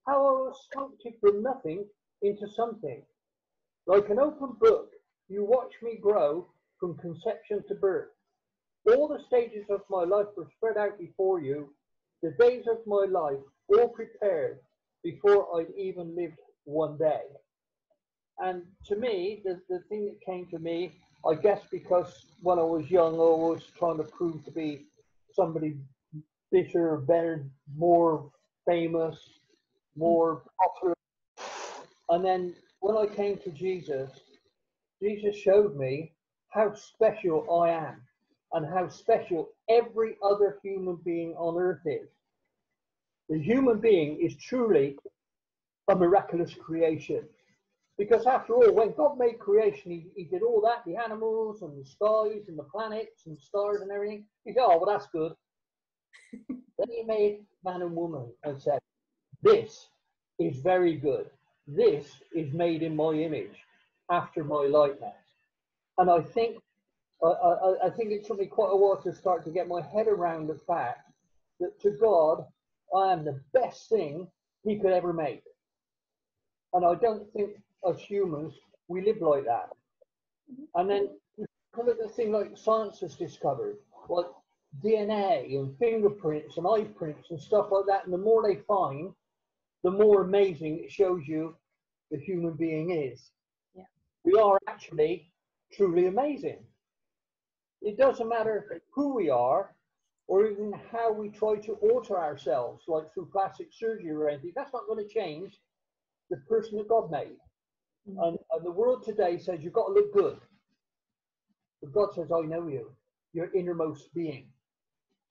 How 0.07 0.15
I 0.15 0.33
was 0.43 0.67
sculpted 0.71 1.15
from 1.21 1.43
nothing 1.43 1.87
into 2.23 2.49
something. 2.49 3.03
Like 3.87 4.11
an 4.11 4.19
open 4.19 4.57
book, 4.61 4.91
you 5.29 5.45
watch 5.45 5.73
me 5.83 5.99
grow 6.01 6.47
from 6.79 6.97
conception 6.99 7.65
to 7.69 7.75
birth. 7.75 8.11
All 8.87 9.09
the 9.09 9.23
stages 9.27 9.65
of 9.71 9.81
my 9.89 10.05
life 10.05 10.27
were 10.37 10.49
spread 10.57 10.77
out 10.77 10.99
before 10.99 11.41
you, 11.41 11.73
the 12.23 12.35
days 12.39 12.65
of 12.71 12.79
my 12.87 13.07
life 13.09 13.39
all 13.69 13.89
prepared 13.89 14.59
before 15.03 15.59
I'd 15.59 15.75
even 15.77 16.15
lived 16.15 16.39
one 16.65 16.97
day. 16.99 17.23
And 18.39 18.63
to 18.87 18.97
me, 18.97 19.43
the, 19.45 19.61
the 19.69 19.81
thing 19.89 20.07
that 20.07 20.21
came 20.25 20.47
to 20.49 20.59
me, 20.59 20.93
I 21.29 21.35
guess 21.35 21.61
because 21.71 22.27
when 22.43 22.59
I 22.59 22.63
was 22.63 22.91
young, 22.91 23.15
I 23.15 23.19
was 23.19 23.63
trying 23.79 23.99
to 23.99 24.05
prove 24.05 24.45
to 24.45 24.51
be 24.51 24.87
somebody 25.33 25.77
better, 26.51 26.97
better, 26.99 27.45
more 27.77 28.31
famous, 28.67 29.19
more 29.97 30.43
popular. 30.61 30.95
And 32.09 32.25
then 32.25 32.55
when 32.81 32.97
I 32.97 33.07
came 33.07 33.39
to 33.39 33.51
Jesus, 33.51 34.11
Jesus 35.03 35.37
showed 35.37 35.77
me 35.77 36.13
how 36.51 36.75
special 36.75 37.63
I 37.63 37.71
am 37.71 38.03
and 38.53 38.67
how 38.67 38.89
special 38.89 39.51
every 39.69 40.17
other 40.23 40.59
human 40.63 40.97
being 41.05 41.35
on 41.37 41.61
earth 41.61 41.81
is. 41.87 42.09
The 43.29 43.39
human 43.39 43.81
being 43.81 44.21
is 44.21 44.37
truly 44.37 44.97
a 45.89 45.97
miraculous 45.97 46.55
creation. 46.55 47.25
Because 47.99 48.27
after 48.27 48.55
all, 48.55 48.73
when 48.73 48.95
God 48.95 49.19
made 49.19 49.39
creation, 49.39 49.91
he, 49.91 50.07
he 50.17 50.25
did 50.25 50.43
all 50.43 50.61
that, 50.63 50.85
the 50.87 50.97
animals 50.97 51.63
and 51.63 51.79
the 51.79 51.85
skies 51.85 52.49
and 52.49 52.59
the 52.59 52.65
planets 52.65 53.27
and 53.27 53.39
stars 53.39 53.81
and 53.81 53.91
everything. 53.91 54.25
He 54.45 54.53
said, 54.53 54.63
oh, 54.63 54.79
well, 54.79 54.87
that's 54.87 55.09
good. 55.13 55.33
Then 56.33 56.89
he 56.91 57.03
made 57.05 57.41
man 57.65 57.83
and 57.83 57.95
woman 57.95 58.27
and 58.45 58.61
said, 58.61 58.79
this 59.43 59.89
is 60.39 60.57
very 60.59 60.97
good. 60.97 61.27
This 61.67 62.07
is 62.35 62.53
made 62.53 62.83
in 62.83 62.97
my 62.97 63.13
image, 63.13 63.57
after 64.11 64.43
my 64.45 64.67
likeness. 64.71 65.15
And 65.99 66.11
I 66.11 66.21
think 66.21 66.57
I, 67.23 67.27
I, 67.27 67.87
I 67.87 67.91
think 67.91 68.11
it 68.11 68.27
took 68.27 68.39
me 68.39 68.47
quite 68.47 68.73
a 68.73 68.77
while 68.77 69.01
to 69.03 69.15
start 69.15 69.45
to 69.45 69.51
get 69.51 69.69
my 69.69 69.81
head 69.81 70.09
around 70.09 70.49
the 70.49 70.59
fact 70.67 71.11
that 71.61 71.81
to 71.83 71.91
God, 71.91 72.45
I 72.97 73.13
am 73.13 73.25
the 73.25 73.41
best 73.53 73.89
thing 73.89 74.27
he 74.65 74.79
could 74.79 74.93
ever 74.93 75.13
make. 75.13 75.43
And 76.73 76.85
I 76.85 76.95
don't 76.95 77.31
think 77.33 77.51
as 77.89 78.01
humans 78.01 78.55
we 78.89 79.05
live 79.05 79.21
like 79.21 79.45
that. 79.45 79.69
And 80.75 80.91
then 80.91 81.11
come 81.75 81.89
at 81.89 81.99
the 81.99 82.09
thing 82.09 82.33
like 82.33 82.57
science 82.57 83.01
has 83.01 83.15
discovered, 83.15 83.77
like 84.09 84.27
DNA 84.81 85.59
and 85.59 85.77
fingerprints 85.79 86.57
and 86.57 86.67
eye 86.67 86.85
prints 86.97 87.31
and 87.31 87.41
stuff 87.41 87.67
like 87.71 87.87
that. 87.87 88.05
And 88.05 88.13
the 88.13 88.19
more 88.19 88.43
they 88.43 88.61
find, 88.67 89.13
the 89.85 89.91
more 89.91 90.23
amazing 90.23 90.79
it 90.83 90.91
shows 90.91 91.27
you 91.27 91.57
the 92.11 92.19
human 92.19 92.55
being 92.55 92.91
is. 92.91 93.31
Yeah. 93.75 93.85
We 94.25 94.35
are 94.35 94.59
actually 94.69 95.31
truly 95.73 96.07
amazing. 96.07 96.59
It 97.81 97.99
doesn't 97.99 98.29
matter 98.29 98.81
who 98.95 99.15
we 99.15 99.29
are 99.29 99.75
or 100.29 100.47
even 100.47 100.73
how 100.91 101.13
we 101.13 101.29
try 101.29 101.57
to 101.57 101.73
alter 101.75 102.17
ourselves, 102.17 102.85
like 102.87 103.13
through 103.13 103.29
plastic 103.33 103.69
surgery 103.73 104.11
or 104.11 104.29
anything. 104.29 104.53
That's 104.55 104.73
not 104.73 104.87
going 104.87 105.07
to 105.07 105.13
change 105.13 105.59
the 106.31 106.37
person 106.49 106.79
that 106.79 106.89
God 106.89 107.11
made. 107.11 107.37
Mm. 108.09 108.29
And, 108.29 108.39
and 108.53 108.65
the 108.65 108.71
world 108.71 109.05
today 109.05 109.39
says 109.39 109.59
you've 109.63 109.73
got 109.73 109.89
to 109.89 109.93
look 109.93 110.13
good. 110.13 110.39
But 111.83 111.93
God 111.93 112.15
says, 112.15 112.31
I 112.33 112.41
know 112.43 112.69
you, 112.69 112.93
your 113.33 113.53
innermost 113.53 114.15
being. 114.15 114.47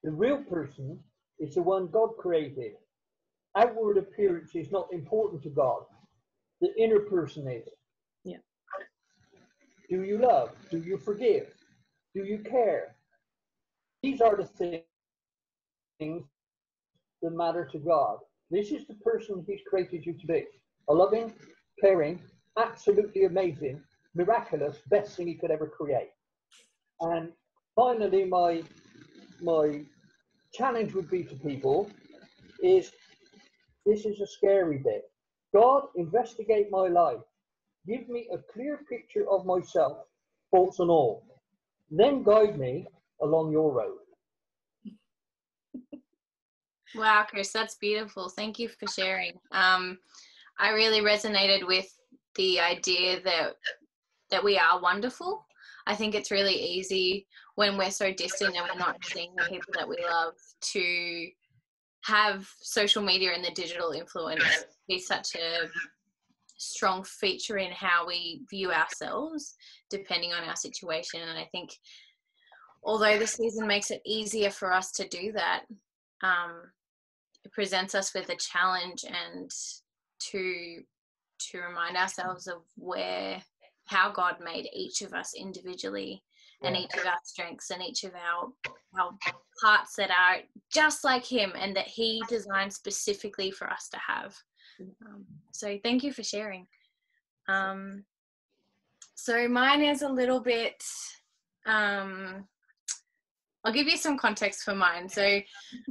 The 0.03 0.12
real 0.12 0.38
person 0.43 1.00
is 1.39 1.55
the 1.55 1.62
one 1.62 1.88
God 1.88 2.10
created. 2.17 2.74
Outward 3.55 3.98
appearance 3.98 4.55
is 4.55 4.72
not 4.72 4.88
important 4.91 5.43
to 5.43 5.50
God. 5.50 5.84
The 6.62 6.70
inner 6.77 7.00
person 7.00 7.48
is. 7.48 7.67
Yeah. 8.24 8.38
Do 9.89 10.03
you 10.03 10.17
love? 10.17 10.51
Do 10.70 10.77
you 10.77 10.98
forgive? 10.98 11.53
Do 12.15 12.24
you 12.24 12.39
care? 12.39 12.96
These 14.03 14.22
are 14.22 14.36
the 14.36 14.84
things 16.00 16.24
that 17.22 17.31
matter 17.31 17.67
to 17.72 17.79
God. 17.79 18.17
This 18.50 18.72
is 18.72 18.88
the 18.88 18.96
person 18.96 19.46
He's 19.48 19.62
created 19.70 20.05
you 20.05 20.13
to 20.13 20.27
be. 20.27 20.46
A 20.89 20.93
loving, 20.93 21.34
caring, 21.79 22.20
absolutely 22.58 23.25
amazing, 23.25 23.81
miraculous, 24.15 24.77
best 24.89 25.15
thing 25.15 25.27
He 25.27 25.36
could 25.36 25.51
ever 25.51 25.67
create. 25.67 26.10
And 27.01 27.31
finally, 27.75 28.25
my 28.25 28.63
my 29.42 29.84
challenge 30.54 30.94
would 30.94 31.10
be 31.10 31.24
to 31.24 31.36
people 31.36 31.90
is 32.62 32.92
this 33.86 34.06
is 34.06 34.20
a 34.22 34.28
scary 34.28 34.78
bit. 34.78 35.04
God, 35.54 35.84
investigate 35.96 36.68
my 36.70 36.88
life. 36.88 37.20
Give 37.88 38.08
me 38.08 38.28
a 38.32 38.38
clear 38.54 38.82
picture 38.90 39.26
of 39.30 39.46
myself, 39.46 39.98
faults 40.52 40.80
and 40.80 40.90
all. 40.90 41.24
Then 41.90 42.24
guide 42.24 42.58
me 42.58 42.86
along 43.22 43.52
your 43.52 43.74
road. 43.74 43.98
Wow, 46.96 47.26
Chris, 47.30 47.52
that's 47.52 47.76
beautiful. 47.76 48.30
Thank 48.30 48.60
you 48.60 48.68
for 48.68 48.88
sharing. 48.88 49.34
Um, 49.52 49.98
I 50.60 50.70
really 50.70 51.02
resonated 51.02 51.66
with 51.66 51.88
the 52.36 52.60
idea 52.60 53.22
that 53.24 53.56
that 54.30 54.44
we 54.44 54.58
are 54.58 54.82
wonderful. 54.82 55.46
I 55.88 55.96
think 55.96 56.16
it's 56.16 56.32
really 56.32 56.54
easy 56.54 57.28
when 57.56 57.78
we're 57.78 57.92
so 57.92 58.12
distant 58.14 58.56
and 58.56 58.66
we're 58.68 58.80
not 58.80 59.04
seeing 59.04 59.34
the 59.36 59.44
people 59.44 59.74
that 59.74 59.88
we 59.88 59.98
love 60.10 60.34
to 60.74 61.28
have 62.04 62.50
social 62.62 63.04
media 63.04 63.32
and 63.34 63.44
the 63.44 63.52
digital 63.52 63.92
influence 63.92 64.66
be 64.88 65.00
such 65.00 65.36
a 65.36 65.68
strong 66.58 67.04
feature 67.04 67.58
in 67.58 67.72
how 67.72 68.06
we 68.06 68.42
view 68.50 68.72
ourselves 68.72 69.56
depending 69.90 70.34
on 70.34 70.44
our 70.44 70.56
situation. 70.56 71.22
And 71.22 71.38
i 71.38 71.48
think 71.52 71.72
although 72.84 73.18
the 73.18 73.28
season 73.28 73.68
makes 73.68 73.92
it 73.92 74.02
easier 74.06 74.50
for 74.50 74.72
us 74.72 74.92
to 74.94 75.08
do 75.08 75.32
that 75.34 75.64
um, 76.24 76.62
it 77.44 77.52
presents 77.52 77.96
us 77.96 78.14
with 78.14 78.30
a 78.30 78.36
challenge 78.36 79.04
and 79.08 79.50
to 80.32 80.82
to 81.40 81.60
remind 81.60 81.98
ourselves 81.98 82.48
of 82.48 82.62
where 82.78 83.42
how 83.92 84.12
god 84.12 84.36
made 84.44 84.68
each 84.74 85.02
of 85.02 85.14
us 85.14 85.34
individually 85.38 86.24
and 86.64 86.78
each 86.78 86.94
of 86.94 87.06
our 87.06 87.20
strengths 87.24 87.72
and 87.72 87.82
each 87.82 88.04
of 88.04 88.12
our 88.14 88.52
our 89.00 89.12
parts 89.62 89.96
that 89.96 90.12
are 90.12 90.42
just 90.72 91.04
like 91.04 91.26
him 91.26 91.54
and 91.56 91.76
that 91.76 91.88
he 91.88 92.22
designed 92.30 92.72
specifically 92.72 93.52
for 93.52 93.70
us 93.70 93.90
to 93.90 93.98
have. 93.98 94.36
Um, 95.06 95.26
so 95.54 95.78
thank 95.84 96.04
you 96.04 96.14
for 96.14 96.24
sharing. 96.24 96.68
Um, 97.48 98.04
so 99.16 99.48
mine 99.48 99.82
is 99.82 100.02
a 100.02 100.10
little 100.10 100.40
bit 100.40 100.84
um, 101.68 102.48
i'll 103.64 103.74
give 103.74 103.88
you 103.88 103.98
some 103.98 104.18
context 104.18 104.64
for 104.64 104.74
mine. 104.74 105.08
So 105.08 105.40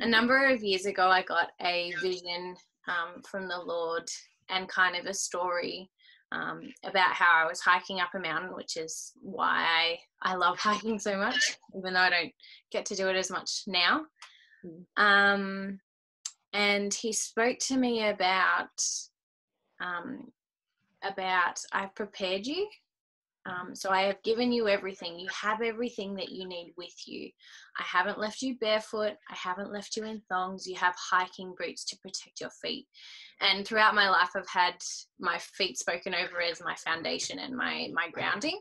a 0.00 0.08
number 0.08 0.50
of 0.50 0.62
years 0.62 0.86
ago 0.86 1.08
i 1.08 1.22
got 1.22 1.50
a 1.60 1.92
vision 2.02 2.56
um, 2.88 3.22
from 3.22 3.46
the 3.46 3.58
lord 3.58 4.08
and 4.48 4.68
kind 4.68 4.96
of 4.96 5.06
a 5.06 5.14
story 5.14 5.88
um, 6.32 6.72
about 6.84 7.12
how 7.12 7.44
I 7.44 7.48
was 7.48 7.60
hiking 7.60 8.00
up 8.00 8.14
a 8.14 8.18
mountain, 8.18 8.54
which 8.54 8.76
is 8.76 9.12
why 9.20 9.98
I, 10.22 10.32
I 10.32 10.36
love 10.36 10.58
hiking 10.60 10.98
so 10.98 11.16
much, 11.16 11.58
even 11.76 11.94
though 11.94 12.00
I 12.00 12.10
don't 12.10 12.32
get 12.70 12.86
to 12.86 12.96
do 12.96 13.08
it 13.08 13.16
as 13.16 13.30
much 13.30 13.62
now. 13.66 14.02
Um, 14.96 15.80
and 16.52 16.92
he 16.92 17.12
spoke 17.12 17.58
to 17.60 17.76
me 17.76 18.08
about 18.08 18.68
um, 19.80 20.30
about 21.02 21.60
I've 21.72 21.94
prepared 21.94 22.46
you. 22.46 22.68
Um, 23.46 23.74
so 23.74 23.90
I 23.90 24.02
have 24.02 24.22
given 24.22 24.52
you 24.52 24.68
everything. 24.68 25.18
You 25.18 25.28
have 25.32 25.62
everything 25.62 26.14
that 26.16 26.30
you 26.30 26.46
need 26.46 26.74
with 26.76 26.94
you. 27.06 27.30
I 27.78 27.84
haven't 27.84 28.18
left 28.18 28.42
you 28.42 28.56
barefoot. 28.60 29.14
I 29.30 29.34
haven't 29.34 29.72
left 29.72 29.96
you 29.96 30.04
in 30.04 30.20
thongs. 30.28 30.66
You 30.66 30.76
have 30.76 30.94
hiking 30.96 31.54
boots 31.58 31.84
to 31.86 31.98
protect 31.98 32.40
your 32.40 32.50
feet. 32.62 32.86
And 33.40 33.66
throughout 33.66 33.94
my 33.94 34.10
life, 34.10 34.30
I've 34.36 34.48
had 34.48 34.74
my 35.18 35.38
feet 35.38 35.78
spoken 35.78 36.14
over 36.14 36.40
as 36.42 36.60
my 36.62 36.74
foundation 36.74 37.38
and 37.38 37.56
my 37.56 37.88
my 37.94 38.10
grounding, 38.10 38.60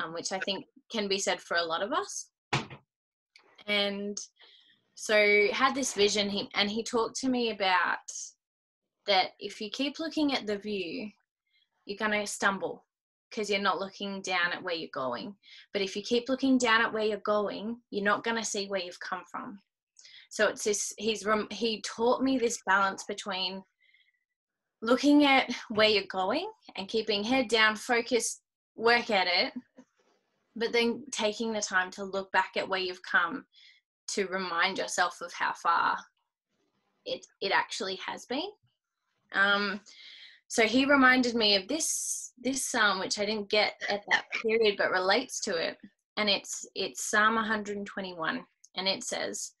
um, 0.00 0.12
which 0.12 0.30
I 0.30 0.38
think 0.38 0.66
can 0.90 1.08
be 1.08 1.18
said 1.18 1.40
for 1.40 1.56
a 1.56 1.64
lot 1.64 1.82
of 1.82 1.92
us. 1.92 2.28
And 3.66 4.18
so 4.94 5.48
had 5.52 5.74
this 5.74 5.94
vision, 5.94 6.30
he 6.30 6.48
and 6.54 6.70
he 6.70 6.84
talked 6.84 7.16
to 7.20 7.28
me 7.28 7.50
about 7.50 7.98
that 9.08 9.30
if 9.40 9.60
you 9.60 9.68
keep 9.68 9.98
looking 9.98 10.32
at 10.32 10.46
the 10.46 10.58
view, 10.58 11.10
you're 11.86 11.98
gonna 11.98 12.24
stumble 12.24 12.84
because 13.32 13.48
you're 13.48 13.60
not 13.60 13.80
looking 13.80 14.20
down 14.22 14.52
at 14.52 14.62
where 14.62 14.74
you're 14.74 14.90
going. 14.92 15.34
But 15.72 15.82
if 15.82 15.96
you 15.96 16.02
keep 16.02 16.28
looking 16.28 16.58
down 16.58 16.82
at 16.82 16.92
where 16.92 17.04
you're 17.04 17.18
going, 17.18 17.78
you're 17.90 18.04
not 18.04 18.24
going 18.24 18.36
to 18.36 18.44
see 18.44 18.66
where 18.66 18.80
you've 18.80 19.00
come 19.00 19.22
from. 19.30 19.58
So 20.28 20.48
it's 20.48 20.64
this. 20.64 20.94
He's 20.98 21.26
he 21.50 21.82
taught 21.82 22.22
me 22.22 22.38
this 22.38 22.58
balance 22.66 23.04
between 23.04 23.62
looking 24.80 25.24
at 25.24 25.50
where 25.68 25.88
you're 25.88 26.04
going 26.10 26.50
and 26.76 26.88
keeping 26.88 27.22
head 27.22 27.48
down, 27.48 27.76
focused, 27.76 28.42
work 28.76 29.10
at 29.10 29.26
it, 29.26 29.52
but 30.56 30.72
then 30.72 31.04
taking 31.12 31.52
the 31.52 31.60
time 31.60 31.90
to 31.92 32.04
look 32.04 32.30
back 32.32 32.52
at 32.56 32.68
where 32.68 32.80
you've 32.80 33.02
come 33.02 33.44
to 34.08 34.26
remind 34.26 34.78
yourself 34.78 35.20
of 35.20 35.32
how 35.32 35.52
far 35.52 35.96
it 37.04 37.26
it 37.40 37.52
actually 37.52 37.98
has 38.06 38.26
been. 38.26 38.50
Um, 39.32 39.80
so 40.52 40.64
he 40.64 40.84
reminded 40.84 41.34
me 41.34 41.56
of 41.56 41.66
this 41.66 42.32
this 42.36 42.62
psalm 42.62 43.00
which 43.00 43.18
i 43.18 43.24
didn't 43.24 43.48
get 43.48 43.72
at 43.88 44.02
that 44.10 44.26
period 44.42 44.74
but 44.76 44.90
relates 44.90 45.40
to 45.40 45.56
it. 45.56 45.78
And 46.18 46.28
it's 46.28 46.66
it's 46.74 47.08
psalm 47.08 47.36
121 47.36 48.44
and 48.76 48.86
it 48.86 49.02
says 49.02 49.52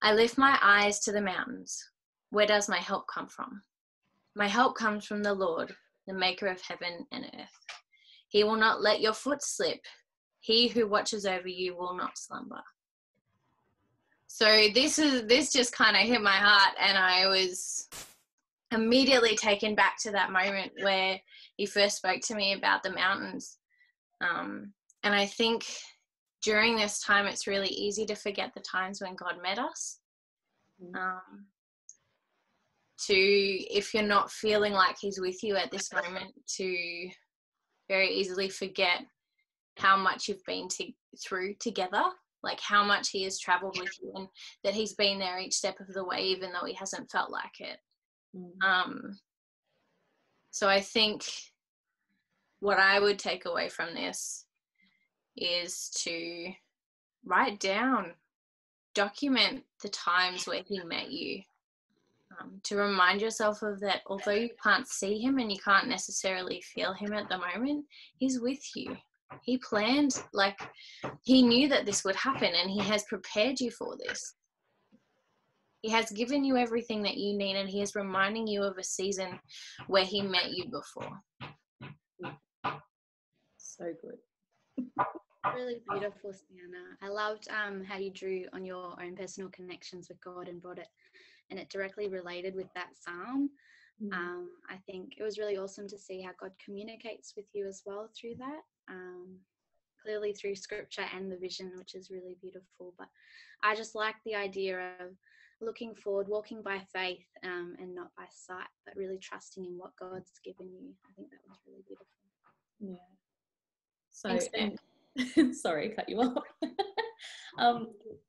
i 0.00 0.14
lift 0.14 0.38
my 0.38 0.58
eyes 0.62 1.00
to 1.00 1.12
the 1.12 1.20
mountains. 1.20 1.78
Where 2.30 2.46
does 2.46 2.66
my 2.66 2.78
help 2.78 3.04
come 3.12 3.28
from? 3.28 3.60
My 4.34 4.48
help 4.48 4.74
comes 4.74 5.04
from 5.04 5.22
the 5.22 5.34
lord 5.34 5.70
the 6.06 6.14
maker 6.14 6.46
of 6.46 6.62
heaven 6.62 7.06
and 7.12 7.26
earth. 7.26 7.58
He 8.30 8.42
will 8.42 8.56
not 8.56 8.80
let 8.80 9.02
your 9.02 9.12
foot 9.12 9.42
slip. 9.42 9.80
He 10.40 10.66
who 10.66 10.88
watches 10.88 11.26
over 11.26 11.46
you 11.46 11.76
will 11.76 11.94
not 11.94 12.16
slumber. 12.16 12.62
So 14.28 14.68
this 14.72 14.98
is 14.98 15.26
this 15.26 15.52
just 15.52 15.76
kind 15.76 15.94
of 15.94 16.04
hit 16.04 16.22
my 16.22 16.36
heart 16.36 16.74
and 16.80 16.96
i 16.96 17.26
was 17.26 17.86
immediately 18.72 19.36
taken 19.36 19.74
back 19.74 19.96
to 20.02 20.10
that 20.12 20.32
moment 20.32 20.72
where 20.80 21.20
he 21.56 21.66
first 21.66 21.96
spoke 21.96 22.20
to 22.22 22.34
me 22.34 22.54
about 22.54 22.82
the 22.82 22.92
mountains. 22.92 23.58
Um, 24.20 24.72
and 25.02 25.14
I 25.14 25.26
think 25.26 25.64
during 26.42 26.76
this 26.76 27.00
time, 27.00 27.26
it's 27.26 27.46
really 27.46 27.68
easy 27.68 28.04
to 28.06 28.14
forget 28.14 28.52
the 28.54 28.60
times 28.60 29.00
when 29.00 29.14
God 29.14 29.36
met 29.42 29.58
us. 29.58 29.98
Um, 30.94 31.46
to, 33.06 33.14
if 33.14 33.94
you're 33.94 34.02
not 34.02 34.30
feeling 34.30 34.72
like 34.72 34.96
He's 35.00 35.20
with 35.20 35.42
you 35.42 35.56
at 35.56 35.70
this 35.70 35.92
moment, 35.92 36.32
to 36.56 37.08
very 37.88 38.12
easily 38.12 38.48
forget 38.48 39.02
how 39.78 39.96
much 39.96 40.28
you've 40.28 40.44
been 40.44 40.68
to, 40.68 40.86
through 41.24 41.54
together, 41.60 42.02
like 42.42 42.60
how 42.60 42.84
much 42.84 43.10
He 43.10 43.22
has 43.24 43.38
traveled 43.38 43.78
with 43.78 43.92
you, 44.02 44.12
and 44.14 44.28
that 44.64 44.74
He's 44.74 44.94
been 44.94 45.18
there 45.18 45.38
each 45.38 45.54
step 45.54 45.78
of 45.80 45.92
the 45.94 46.04
way, 46.04 46.22
even 46.22 46.52
though 46.52 46.66
He 46.66 46.74
hasn't 46.74 47.10
felt 47.10 47.30
like 47.30 47.60
it. 47.60 47.78
Um, 48.64 49.18
so 50.50 50.68
I 50.68 50.80
think 50.80 51.24
what 52.60 52.78
I 52.78 53.00
would 53.00 53.18
take 53.18 53.46
away 53.46 53.68
from 53.68 53.94
this 53.94 54.46
is 55.36 55.90
to 56.04 56.52
write 57.24 57.58
down 57.60 58.12
document 58.94 59.64
the 59.82 59.88
times 59.88 60.46
where 60.46 60.62
he 60.66 60.80
met 60.84 61.10
you. 61.10 61.42
Um, 62.40 62.60
to 62.64 62.76
remind 62.76 63.20
yourself 63.20 63.62
of 63.62 63.80
that, 63.80 64.00
although 64.06 64.32
you 64.32 64.50
can't 64.62 64.88
see 64.88 65.18
him 65.18 65.38
and 65.38 65.52
you 65.52 65.58
can't 65.58 65.88
necessarily 65.88 66.62
feel 66.62 66.94
him 66.94 67.12
at 67.12 67.28
the 67.28 67.38
moment, 67.38 67.84
he's 68.16 68.40
with 68.40 68.60
you. 68.74 68.96
He 69.42 69.58
planned, 69.58 70.22
like, 70.32 70.58
he 71.22 71.42
knew 71.42 71.68
that 71.68 71.86
this 71.86 72.04
would 72.04 72.16
happen 72.16 72.52
and 72.54 72.70
he 72.70 72.80
has 72.80 73.04
prepared 73.04 73.60
you 73.60 73.70
for 73.70 73.96
this. 73.96 74.34
He 75.82 75.90
has 75.90 76.10
given 76.10 76.44
you 76.44 76.56
everything 76.56 77.02
that 77.02 77.16
you 77.16 77.36
need 77.36 77.56
and 77.56 77.68
he 77.68 77.82
is 77.82 77.94
reminding 77.94 78.46
you 78.46 78.62
of 78.62 78.78
a 78.78 78.84
season 78.84 79.38
where 79.88 80.04
he 80.04 80.22
met 80.22 80.50
you 80.52 80.66
before. 80.68 81.20
So 83.58 83.92
good. 84.00 84.96
Really 85.54 85.80
beautiful, 85.90 86.32
Sienna. 86.32 86.96
I 87.02 87.08
loved 87.08 87.48
um, 87.50 87.82
how 87.82 87.98
you 87.98 88.12
drew 88.12 88.44
on 88.52 88.64
your 88.64 88.94
own 89.02 89.16
personal 89.16 89.50
connections 89.50 90.08
with 90.08 90.20
God 90.20 90.46
and 90.46 90.62
brought 90.62 90.78
it, 90.78 90.86
and 91.50 91.58
it 91.58 91.68
directly 91.68 92.08
related 92.08 92.54
with 92.54 92.72
that 92.74 92.90
psalm. 92.94 93.50
Mm. 94.00 94.12
Um, 94.12 94.48
I 94.70 94.76
think 94.86 95.14
it 95.18 95.24
was 95.24 95.38
really 95.38 95.58
awesome 95.58 95.88
to 95.88 95.98
see 95.98 96.22
how 96.22 96.30
God 96.40 96.52
communicates 96.64 97.34
with 97.36 97.46
you 97.54 97.66
as 97.66 97.82
well 97.84 98.08
through 98.18 98.36
that. 98.38 98.60
Um, 98.88 99.38
clearly 100.02 100.32
through 100.32 100.56
scripture 100.56 101.04
and 101.14 101.30
the 101.30 101.36
vision, 101.36 101.72
which 101.76 101.94
is 101.94 102.10
really 102.10 102.36
beautiful. 102.40 102.94
But 102.98 103.08
I 103.62 103.74
just 103.74 103.94
like 103.94 104.16
the 104.24 104.34
idea 104.34 104.92
of 105.00 105.12
looking 105.62 105.94
forward, 105.94 106.28
walking 106.28 106.62
by 106.62 106.80
faith 106.92 107.24
um, 107.44 107.74
and 107.78 107.94
not 107.94 108.08
by 108.16 108.24
sight, 108.30 108.66
but 108.84 108.96
really 108.96 109.18
trusting 109.18 109.64
in 109.64 109.78
what 109.78 109.92
God's 109.98 110.32
given 110.44 110.68
you. 110.72 110.90
I 111.08 111.12
think 111.14 111.30
that 111.30 111.38
was 111.48 111.58
really 111.66 111.82
beautiful. 111.86 112.06
Yeah. 112.80 112.96
So, 114.10 114.28
Thanks, 114.28 114.48
and- 114.54 115.56
sorry, 115.56 115.90
cut 115.90 116.08
you 116.08 116.20
off. 116.20 116.44
um, 117.58 117.88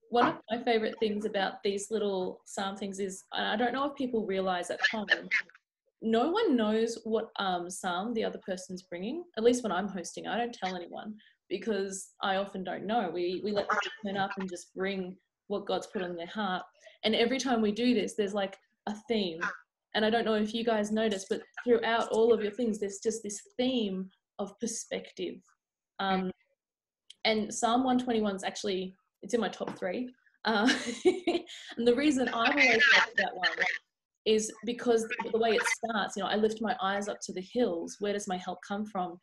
one 0.10 0.28
of 0.28 0.36
my 0.52 0.64
favorite 0.64 0.96
things 1.00 1.26
about 1.26 1.64
these 1.64 1.90
little 1.90 2.42
psalm 2.46 2.78
things 2.78 3.00
is 3.00 3.24
I 3.32 3.56
don't 3.56 3.74
know 3.74 3.86
if 3.90 3.96
people 3.96 4.26
realize 4.26 4.70
at 4.70 4.80
home, 4.92 5.08
no 6.02 6.30
one 6.30 6.56
knows 6.56 7.00
what 7.04 7.30
um, 7.38 7.70
psalm 7.70 8.14
the 8.14 8.24
other 8.24 8.40
person's 8.46 8.84
bringing. 8.84 9.24
At 9.38 9.44
least 9.44 9.64
when 9.64 9.72
I'm 9.72 9.88
hosting, 9.88 10.28
I 10.28 10.38
don't 10.38 10.54
tell 10.54 10.76
anyone 10.76 11.16
because 11.50 12.12
I 12.22 12.36
often 12.36 12.64
don't 12.64 12.86
know. 12.86 13.10
We 13.12 13.42
we 13.44 13.52
let 13.52 13.70
people 13.70 13.92
turn 14.06 14.18
up 14.18 14.32
and 14.38 14.50
just 14.50 14.74
bring 14.76 15.18
what 15.48 15.66
God's 15.66 15.88
put 15.88 16.02
on 16.02 16.16
their 16.16 16.28
heart. 16.28 16.64
And 17.04 17.16
every 17.16 17.40
time 17.40 17.62
we 17.62 17.72
do 17.72 17.94
this, 17.94 18.16
there's 18.16 18.34
like 18.34 18.58
a 18.88 18.96
theme. 19.08 19.40
And 19.96 20.06
I 20.06 20.10
don't 20.10 20.26
know 20.26 20.36
if 20.36 20.54
you 20.54 20.64
guys 20.64 20.92
notice, 20.92 21.26
but 21.30 21.42
throughout 21.64 22.10
all 22.10 22.34
of 22.34 22.42
your 22.42 22.52
things, 22.52 22.80
there's 22.80 23.00
just 23.00 23.22
this 23.24 23.40
theme 23.58 24.10
of 24.40 24.58
perspective. 24.60 25.36
Um, 26.00 26.32
and 27.26 27.54
Psalm 27.54 27.84
121 27.84 28.36
is 28.36 28.44
actually 28.44 28.96
it's 29.24 29.34
in 29.34 29.42
my 29.42 29.50
top 29.50 29.78
three. 29.78 30.10
Uh, 30.46 30.70
and 31.06 31.88
the 31.88 31.96
reason 31.96 32.28
I 32.34 32.50
always 32.50 32.84
like 32.96 33.16
that 33.18 33.36
one 33.36 33.48
is 34.26 34.52
because 34.66 35.08
the 35.32 35.38
way 35.38 35.52
it 35.52 35.64
starts, 35.64 36.16
you 36.16 36.24
know, 36.24 36.30
I 36.30 36.36
lift 36.36 36.62
my 36.62 36.76
eyes 36.82 37.08
up 37.08 37.18
to 37.24 37.34
the 37.34 37.46
hills. 37.54 37.98
Where 38.00 38.14
does 38.14 38.28
my 38.28 38.38
help 38.38 38.60
come 38.68 38.86
from? 38.86 39.20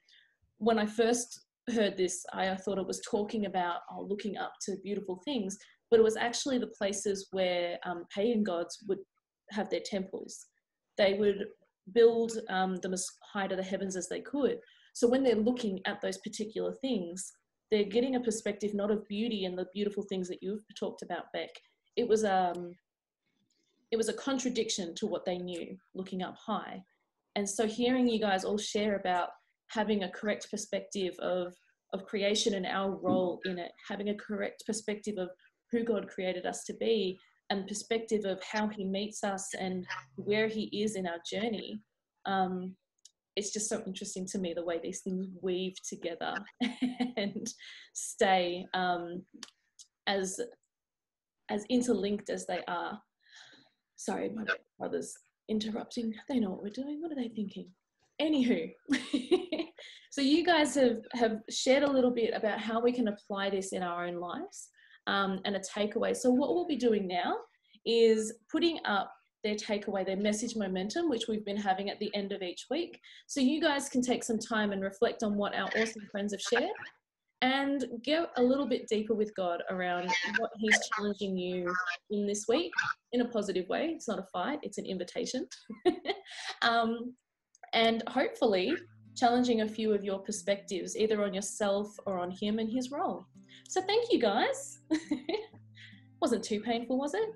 When 0.58 0.78
I 0.78 0.87
first 0.87 1.40
heard 1.70 1.96
this, 1.96 2.25
I 2.32 2.54
thought 2.54 2.78
it 2.78 2.87
was 2.87 3.00
talking 3.08 3.46
about 3.46 3.80
oh, 3.92 4.02
looking 4.02 4.37
up 4.37 4.52
to 4.62 4.76
beautiful 4.82 5.20
things, 5.25 5.58
but 5.90 5.99
it 5.99 6.04
was 6.04 6.16
actually 6.16 6.59
the 6.59 6.73
places 6.78 7.28
where 7.32 7.78
um, 7.85 8.04
pagan 8.14 8.44
gods 8.44 8.78
would 8.88 8.99
have 9.50 9.68
their 9.70 9.80
temples. 9.85 10.47
They 10.97 11.14
would 11.14 11.47
build 11.92 12.32
um, 12.49 12.76
them 12.76 12.92
as 12.92 13.06
high 13.32 13.47
to 13.47 13.56
the 13.56 13.62
heavens 13.62 13.97
as 13.97 14.09
they 14.09 14.20
could. 14.20 14.59
So 14.94 15.09
when 15.09 15.23
they're 15.23 15.35
looking 15.35 15.80
at 15.87 16.00
those 16.00 16.18
particular 16.18 16.73
things, 16.80 17.32
they're 17.70 17.85
getting 17.85 18.16
a 18.16 18.20
perspective 18.20 18.75
not 18.75 18.90
of 18.90 19.06
beauty 19.09 19.44
and 19.44 19.56
the 19.56 19.66
beautiful 19.73 20.04
things 20.09 20.28
that 20.28 20.42
you've 20.42 20.64
talked 20.78 21.02
about, 21.02 21.32
Beck. 21.32 21.50
It 21.97 22.09
was 22.09 22.25
um, 22.25 22.75
it 23.90 23.97
was 23.97 24.09
a 24.09 24.14
contradiction 24.14 24.94
to 24.97 25.06
what 25.06 25.25
they 25.25 25.38
knew 25.38 25.76
looking 25.94 26.23
up 26.23 26.37
high. 26.37 26.83
And 27.37 27.48
so 27.48 27.66
hearing 27.66 28.09
you 28.09 28.20
guys 28.20 28.44
all 28.44 28.59
share 28.59 28.96
about 28.96 29.31
having 29.68 30.05
a 30.05 30.11
correct 30.11 30.50
perspective 30.50 31.14
of 31.20 31.55
of 31.92 32.05
creation 32.05 32.55
and 32.55 32.66
our 32.66 32.90
role 32.90 33.40
in 33.44 33.59
it, 33.59 33.72
having 33.88 34.11
a 34.11 34.14
correct 34.14 34.62
perspective 34.64 35.16
of 35.18 35.29
who 35.72 35.85
God 35.85 36.09
created 36.09 36.46
us 36.46 36.64
to 36.64 36.74
be, 36.74 37.18
and 37.50 37.66
perspective 37.66 38.24
of 38.24 38.42
how 38.42 38.68
He 38.68 38.85
meets 38.85 39.24
us 39.24 39.48
and 39.59 39.87
where 40.16 40.48
He 40.48 40.64
is 40.72 40.96
in 40.96 41.06
our 41.06 41.18
journey. 41.30 41.80
Um, 42.26 42.76
it's 43.37 43.52
just 43.52 43.68
so 43.68 43.83
interesting 43.87 44.26
to 44.26 44.38
me 44.38 44.54
the 44.54 44.64
way 44.64 44.80
these 44.83 45.00
things 45.00 45.26
weave 45.40 45.74
together 45.88 46.35
and 47.16 47.46
stay 47.94 48.66
um, 48.74 49.22
as 50.06 50.40
as 51.50 51.64
interlinked 51.68 52.30
as 52.30 52.46
they 52.46 52.61
are. 52.68 53.00
Sorry, 53.96 54.30
my 54.30 54.44
brother's 54.78 55.12
interrupting. 55.48 56.14
They 56.28 56.38
know 56.38 56.50
what 56.50 56.62
we're 56.62 56.70
doing. 56.70 57.00
What 57.00 57.12
are 57.12 57.16
they 57.16 57.28
thinking? 57.28 57.68
Anywho, 58.20 58.70
so 60.11 60.20
you 60.20 60.44
guys 60.44 60.74
have 60.74 60.98
have 61.14 61.38
shared 61.48 61.83
a 61.83 61.90
little 61.90 62.11
bit 62.11 62.33
about 62.35 62.61
how 62.61 62.80
we 62.80 62.92
can 62.92 63.09
apply 63.09 63.50
this 63.50 63.72
in 63.72 63.83
our 63.83 64.06
own 64.06 64.16
lives 64.16 64.68
um, 65.11 65.40
and 65.44 65.57
a 65.57 65.61
takeaway. 65.61 66.16
So 66.16 66.31
what 66.31 66.55
we'll 66.55 66.66
be 66.66 66.77
doing 66.77 67.07
now 67.09 67.37
is 67.85 68.33
putting 68.51 68.79
up 68.85 69.12
their 69.42 69.57
takeaway, 69.57 70.07
their 70.07 70.16
message 70.16 70.55
momentum, 70.55 71.09
which 71.09 71.25
we've 71.29 71.44
been 71.44 71.57
having 71.57 71.90
at 71.90 71.99
the 71.99 72.14
end 72.14 72.33
of 72.33 72.42
each 72.42 72.66
week. 72.70 73.01
So 73.27 73.40
you 73.40 73.61
guys 73.61 73.88
can 73.88 74.03
take 74.03 74.23
some 74.23 74.38
time 74.38 74.73
and 74.73 74.83
reflect 74.83 75.23
on 75.23 75.35
what 75.35 75.55
our 75.55 75.68
awesome 75.77 76.07
friends 76.11 76.33
have 76.33 76.40
shared 76.40 76.70
and 77.42 77.87
get 78.05 78.31
a 78.37 78.42
little 78.42 78.66
bit 78.66 78.87
deeper 78.87 79.14
with 79.14 79.35
God 79.35 79.62
around 79.70 80.11
what 80.38 80.51
He's 80.59 80.79
challenging 80.94 81.37
you 81.37 81.75
in 82.11 82.27
this 82.27 82.44
week 82.49 82.70
in 83.12 83.23
a 83.23 83.29
positive 83.29 83.66
way. 83.68 83.92
It's 83.96 84.07
not 84.07 84.18
a 84.18 84.27
fight, 84.33 84.61
it's 84.62 84.79
an 84.79 84.87
invitation. 84.87 85.46
um, 86.62 87.14
and 87.73 88.03
hopefully 88.09 88.75
challenging 89.16 89.62
a 89.62 89.68
few 89.68 89.92
of 89.92 90.05
your 90.05 90.18
perspectives, 90.18 90.96
either 90.96 91.25
on 91.25 91.35
yourself 91.35 91.88
or 92.07 92.18
on 92.18 92.31
Him 92.31 92.59
and 92.59 92.70
His 92.70 92.90
role. 92.90 93.27
So 93.70 93.80
thank 93.83 94.11
you 94.12 94.18
guys. 94.18 94.80
Wasn't 96.20 96.42
too 96.42 96.61
painful, 96.61 96.98
was 96.98 97.14
it? 97.14 97.28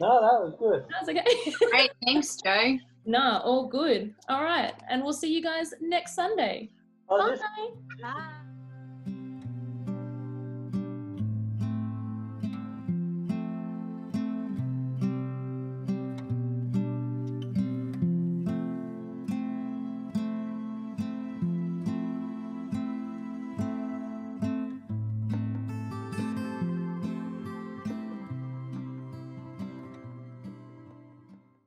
No, 0.00 0.20
that 0.20 0.40
was 0.40 0.54
good. 0.60 0.84
That 0.88 1.00
was 1.00 1.08
okay. 1.08 1.66
Great, 1.72 1.90
thanks, 2.04 2.36
Joe. 2.36 2.78
No, 3.04 3.40
all 3.44 3.66
good. 3.66 4.14
All 4.28 4.44
right. 4.44 4.72
And 4.88 5.02
we'll 5.02 5.12
see 5.12 5.34
you 5.34 5.42
guys 5.42 5.74
next 5.80 6.14
Sunday. 6.14 6.70
Oh, 7.08 7.18
Bye. 7.18 7.30
this- 7.30 8.00
Bye. 8.00 8.45